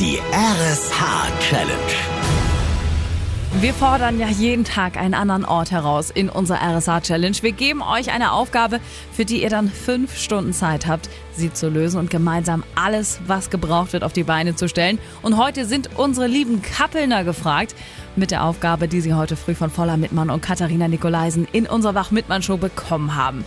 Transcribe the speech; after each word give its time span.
Die 0.00 0.18
RSH 0.32 1.28
Challenge. 1.40 1.92
Wir 3.60 3.74
fordern 3.74 4.18
ja 4.18 4.28
jeden 4.28 4.64
Tag 4.64 4.96
einen 4.96 5.12
anderen 5.12 5.44
Ort 5.44 5.72
heraus 5.72 6.10
in 6.10 6.30
unserer 6.30 6.78
RSA 6.78 7.02
Challenge. 7.02 7.36
Wir 7.42 7.52
geben 7.52 7.82
euch 7.82 8.10
eine 8.10 8.32
Aufgabe, 8.32 8.80
für 9.12 9.26
die 9.26 9.42
ihr 9.42 9.50
dann 9.50 9.68
fünf 9.68 10.16
Stunden 10.16 10.54
Zeit 10.54 10.86
habt, 10.86 11.10
sie 11.36 11.52
zu 11.52 11.68
lösen 11.68 12.00
und 12.00 12.08
gemeinsam 12.08 12.64
alles, 12.74 13.20
was 13.26 13.50
gebraucht 13.50 13.92
wird, 13.92 14.02
auf 14.02 14.14
die 14.14 14.24
Beine 14.24 14.56
zu 14.56 14.70
stellen. 14.70 14.98
Und 15.20 15.36
heute 15.36 15.66
sind 15.66 15.90
unsere 15.98 16.28
lieben 16.28 16.62
Kappelner 16.62 17.22
gefragt 17.22 17.74
mit 18.16 18.30
der 18.30 18.44
Aufgabe, 18.44 18.88
die 18.88 19.02
sie 19.02 19.12
heute 19.12 19.36
früh 19.36 19.54
von 19.54 19.68
Voller 19.68 19.98
Mittmann 19.98 20.30
und 20.30 20.40
Katharina 20.40 20.88
Nikolaisen 20.88 21.46
in 21.52 21.66
unserer 21.66 21.94
Wach-Mittmann-Show 21.94 22.56
bekommen 22.56 23.16
haben. 23.16 23.44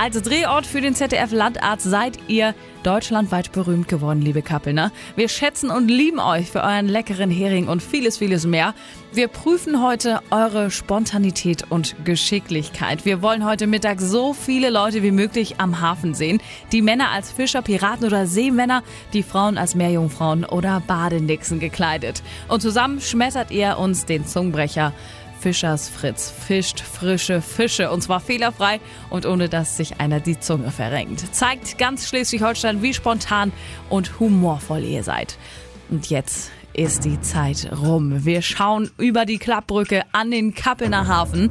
Als 0.00 0.22
Drehort 0.22 0.64
für 0.64 0.80
den 0.80 0.94
ZDF-Landarzt 0.94 1.82
seid 1.82 2.20
ihr 2.28 2.54
deutschlandweit 2.84 3.50
berühmt 3.50 3.88
geworden, 3.88 4.22
liebe 4.22 4.42
Kappelner. 4.42 4.92
Wir 5.16 5.28
schätzen 5.28 5.70
und 5.70 5.88
lieben 5.88 6.20
euch 6.20 6.52
für 6.52 6.62
euren 6.62 6.86
leckeren 6.86 7.32
Hering 7.32 7.66
und 7.66 7.82
vieles, 7.82 8.18
vieles 8.18 8.46
mehr. 8.46 8.74
Wir 9.12 9.26
prüfen 9.26 9.82
heute 9.82 10.20
eure 10.30 10.70
Spontanität 10.70 11.64
und 11.68 11.96
Geschicklichkeit. 12.04 13.04
Wir 13.06 13.22
wollen 13.22 13.44
heute 13.44 13.66
Mittag 13.66 14.00
so 14.00 14.34
viele 14.34 14.70
Leute 14.70 15.02
wie 15.02 15.10
möglich 15.10 15.56
am 15.58 15.80
Hafen 15.80 16.14
sehen. 16.14 16.40
Die 16.70 16.80
Männer 16.80 17.10
als 17.10 17.32
Fischer, 17.32 17.62
Piraten 17.62 18.06
oder 18.06 18.28
Seemänner, 18.28 18.84
die 19.12 19.24
Frauen 19.24 19.58
als 19.58 19.74
Meerjungfrauen 19.74 20.44
oder 20.44 20.80
Badenixen 20.86 21.58
gekleidet. 21.58 22.22
Und 22.46 22.62
zusammen 22.62 23.00
schmettert 23.00 23.50
ihr 23.50 23.78
uns 23.78 24.06
den 24.06 24.24
Zungenbrecher 24.24 24.92
Fischers 25.40 25.88
Fritz 25.88 26.30
fischt 26.30 26.80
frische 26.80 27.40
Fische 27.40 27.90
und 27.90 28.02
zwar 28.02 28.20
fehlerfrei 28.20 28.80
und 29.10 29.26
ohne 29.26 29.48
dass 29.48 29.76
sich 29.76 30.00
einer 30.00 30.20
die 30.20 30.40
Zunge 30.40 30.70
verrenkt. 30.70 31.34
Zeigt 31.34 31.78
ganz 31.78 32.08
Schleswig-Holstein, 32.08 32.82
wie 32.82 32.94
spontan 32.94 33.52
und 33.88 34.18
humorvoll 34.18 34.82
ihr 34.84 35.02
seid. 35.02 35.38
Und 35.90 36.10
jetzt 36.10 36.50
ist 36.72 37.04
die 37.04 37.20
Zeit 37.20 37.70
rum. 37.80 38.24
Wir 38.24 38.42
schauen 38.42 38.90
über 38.98 39.24
die 39.24 39.38
Klappbrücke 39.38 40.02
an 40.12 40.30
den 40.30 40.54
Kappelner 40.54 41.08
Hafen. 41.08 41.50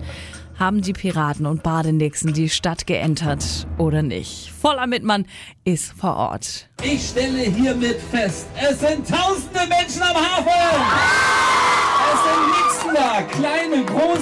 Haben 0.59 0.81
die 0.81 0.93
Piraten 0.93 1.45
und 1.45 1.61
Badenixen 1.61 2.33
die 2.33 2.49
Stadt 2.49 2.87
geentert 2.87 3.67
oder 3.77 4.01
nicht? 4.01 4.51
Voller 4.59 4.87
Mittmann 4.87 5.27
ist 5.65 5.93
vor 5.93 6.15
Ort. 6.15 6.67
Ich 6.81 7.09
stelle 7.09 7.43
hiermit 7.43 8.01
fest, 8.11 8.47
es 8.55 8.79
sind 8.79 9.07
tausende 9.07 9.59
Menschen 9.69 10.01
am 10.01 10.15
Hafen! 10.15 11.46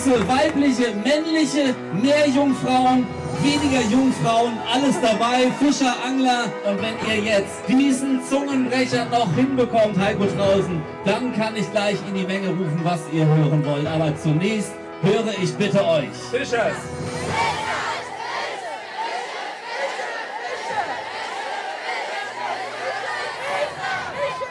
Große, 0.05 0.27
weibliche, 0.27 0.93
männliche, 1.03 1.75
Meerjungfrauen, 2.01 3.07
weniger 3.41 3.81
Jungfrauen, 3.89 4.53
alles 4.71 4.95
dabei, 5.01 5.51
Fischer, 5.59 5.95
Angler. 6.05 6.45
Und 6.65 6.79
wenn 6.81 6.95
ihr 7.07 7.23
jetzt 7.23 7.67
diesen 7.67 8.21
Zungenbrecher 8.27 9.05
noch 9.05 9.33
hinbekommt, 9.35 9.97
Heiko 9.97 10.25
draußen, 10.25 10.81
dann 11.05 11.33
kann 11.35 11.55
ich 11.55 11.69
gleich 11.71 11.97
in 12.07 12.15
die 12.15 12.25
Menge 12.25 12.49
rufen, 12.49 12.79
was 12.83 13.01
ihr 13.11 13.25
hören 13.25 13.65
wollt. 13.65 13.87
Aber 13.87 14.15
zunächst 14.17 14.73
höre 15.01 15.33
ich 15.41 15.53
bitte 15.55 15.85
euch. 15.85 16.09
Fischers. 16.31 16.75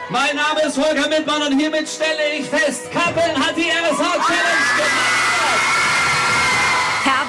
Mein 0.09 0.35
Name 0.35 0.61
ist 0.67 0.75
Volker 0.75 1.09
Mittmann 1.09 1.41
und 1.41 1.59
hiermit 1.59 1.89
stelle 1.89 2.37
ich 2.39 2.45
fest, 2.45 2.89
Kappeln 2.91 3.35
hat 3.35 3.57
die 3.57 3.63
RSH 3.63 3.97
Challenge 3.97 4.77
gemacht. 4.77 5.24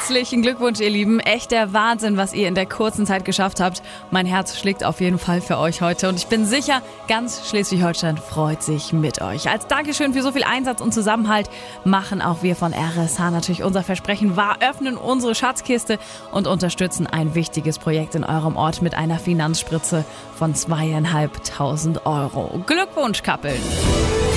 Herzlichen 0.07 0.41
Glückwunsch, 0.41 0.79
ihr 0.79 0.89
Lieben. 0.89 1.19
Echt 1.19 1.51
der 1.51 1.73
Wahnsinn, 1.73 2.17
was 2.17 2.33
ihr 2.33 2.47
in 2.47 2.55
der 2.55 2.67
kurzen 2.67 3.07
Zeit 3.07 3.25
geschafft 3.25 3.59
habt. 3.59 3.83
Mein 4.13 4.25
Herz 4.25 4.57
schlägt 4.57 4.85
auf 4.85 5.01
jeden 5.01 5.19
Fall 5.19 5.41
für 5.41 5.59
euch 5.59 5.83
heute 5.83 6.09
und 6.09 6.15
ich 6.15 6.29
bin 6.29 6.47
sicher, 6.47 6.81
ganz 7.09 7.51
Schleswig-Holstein 7.51 8.17
freut 8.17 8.63
sich 8.63 8.93
mit 8.93 9.21
euch. 9.21 9.51
Als 9.51 9.67
Dankeschön 9.67 10.13
für 10.15 10.23
so 10.23 10.31
viel 10.31 10.45
Einsatz 10.45 10.81
und 10.81 10.95
Zusammenhalt 10.95 11.51
machen 11.83 12.23
auch 12.23 12.45
wir 12.45 12.55
von 12.55 12.73
RSH 12.73 13.19
natürlich 13.33 13.65
unser 13.65 13.83
Versprechen 13.83 14.37
wahr, 14.37 14.59
öffnen 14.61 14.97
unsere 14.97 15.35
Schatzkiste 15.35 15.99
und 16.31 16.47
unterstützen 16.47 17.09
ein 17.09 17.35
wichtiges 17.35 17.81
Projekt 17.81 18.15
in 18.15 18.23
eurem 18.23 18.55
Ort 18.55 18.83
mit 18.83 18.95
einer 18.95 19.19
Finanzspritze 19.19 20.05
von 20.39 20.55
zweieinhalbtausend 20.55 22.07
Euro. 22.07 22.63
Glückwunsch, 22.65 23.25
Kappeln! 23.25 23.61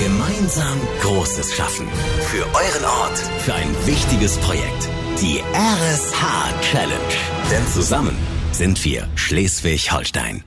Gemeinsam 0.03 0.79
Großes 1.01 1.53
schaffen. 1.53 1.87
Für 2.21 2.41
euren 2.41 2.85
Ort. 2.85 3.19
Für 3.41 3.53
ein 3.53 3.69
wichtiges 3.85 4.39
Projekt. 4.39 4.89
Die 5.21 5.41
RSH 5.53 6.61
Challenge. 6.61 7.13
Denn 7.51 7.67
zusammen 7.67 8.15
sind 8.53 8.85
wir 8.85 9.05
Schleswig-Holstein. 9.15 10.45